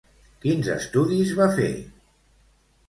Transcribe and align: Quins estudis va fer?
Quins 0.45 0.69
estudis 0.77 1.37
va 1.41 1.49
fer? 1.61 1.71